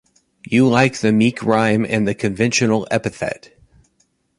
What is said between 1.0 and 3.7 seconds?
meek rhyme and the conventional epithet.